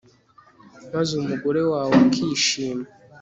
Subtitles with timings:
[0.93, 2.85] maze umugore wawe akishima